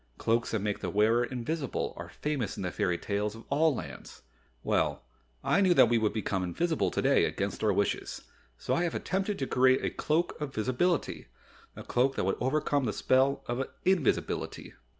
[0.17, 4.23] "Cloaks that make the wearer invisible are famous in the fairy tales of all lands.
[4.63, 5.03] Well,
[5.43, 8.23] I knew that we would become invisible today against our wishes,
[8.57, 11.27] so I have attempted to create a Cloak of Visibility
[11.75, 14.73] a cloak that would overcome the spell of invisibility."